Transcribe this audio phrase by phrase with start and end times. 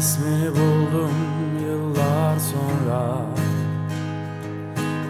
[0.00, 1.14] İsmini buldum
[1.62, 3.16] yıllar sonra.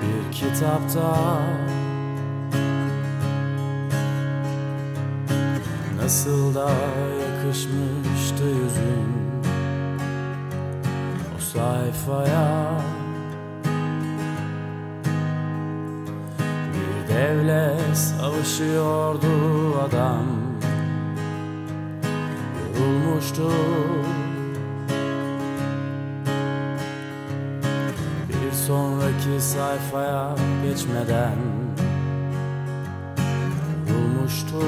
[0.02, 1.38] Bir kitapta
[6.02, 6.70] Nasıl da
[7.20, 9.10] yakışmıştı yüzün.
[11.36, 12.70] O sayfaya
[16.74, 19.28] Bir devle savaşıyordu
[19.88, 20.26] adam.
[22.78, 23.50] Yorulmuştu
[28.70, 31.36] sonraki sayfaya geçmeden
[33.88, 34.62] Yorulmuştu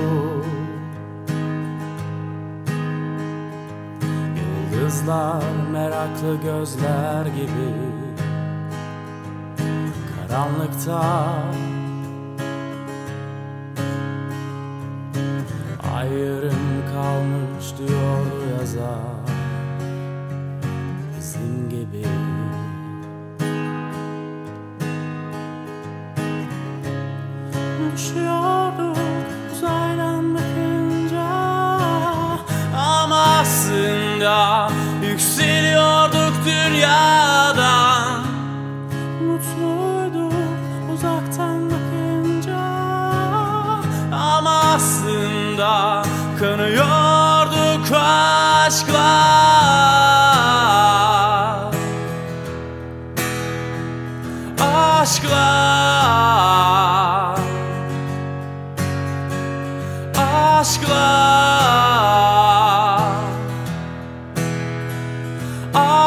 [4.73, 7.75] Yıldızlar meraklı gözler gibi
[10.17, 11.25] Karanlıkta.
[15.95, 19.22] Ay yarım kalmış diyordu yazar
[28.03, 28.97] Uçuyorduk
[29.53, 31.29] uzaydan bakınca.
[32.77, 34.69] Ama aslında
[35.03, 38.23] yükseliyorduk dünyadan.
[39.27, 40.33] Mutluyduk
[40.95, 42.59] uzaktan bakınca.
[44.13, 46.03] Ama aslında
[46.41, 49.13] kanıyorduk Aşkla
[55.01, 55.63] Aşkla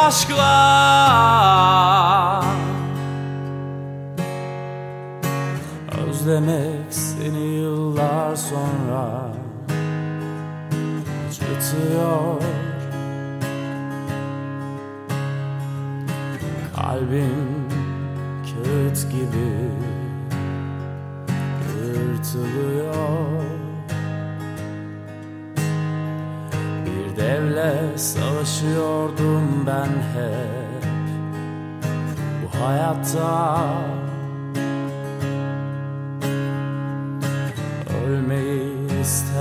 [0.06, 0.46] Aşkla
[6.08, 9.34] Özlemek seni yıllar sonra
[11.28, 12.42] acıtıyor.
[16.76, 17.68] Kalbim
[18.46, 19.70] kağıt gibi
[21.86, 23.35] yırtılıyor
[27.96, 30.86] savaşıyordum ben hep
[32.44, 33.58] Bu hayatta
[38.06, 39.35] Ölmeyi isterdim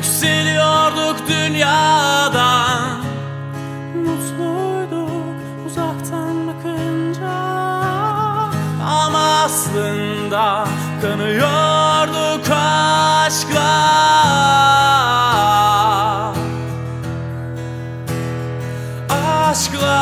[0.00, 2.80] yükseliyorduk dünyadan.
[4.04, 7.30] Mutluyduk uzaktan bakınca.
[8.84, 10.64] Ama aslında
[11.02, 13.70] kanıyorduk aşkla
[19.48, 20.00] Aşkla.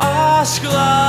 [0.00, 1.03] Aşkla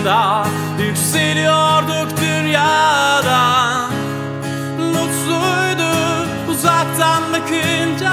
[0.00, 0.46] aslında
[0.78, 3.90] yükseliyorduk dünyadan
[4.78, 8.12] Mutluyduk uzaktan bakınca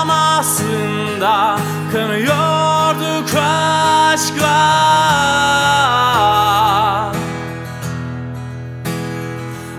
[0.00, 1.58] Ama aslında
[1.92, 4.62] kanıyorduk aşkla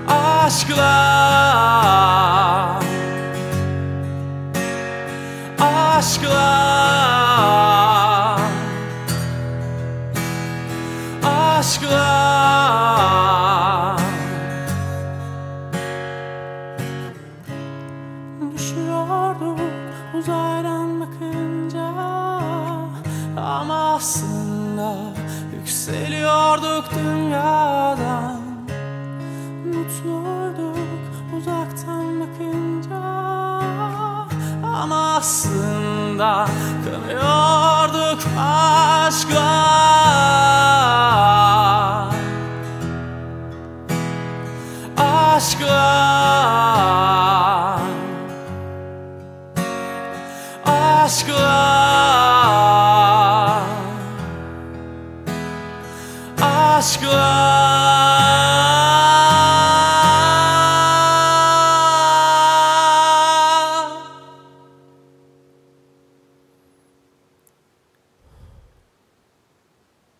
[0.07, 1.92] Aşkla
[11.63, 12.07] Aşkla
[18.53, 19.59] Düşüyorduk
[20.19, 21.87] uzaydan bakınca
[23.37, 24.95] Ama aslında
[25.55, 28.41] yükseliyorduk dünyadan.
[29.65, 30.77] Mutluyduk
[31.37, 32.95] uzaktan bakınca
[34.81, 36.47] Ama aslında
[36.85, 40.02] kanıyorduk aşkla
[51.09, 51.31] しく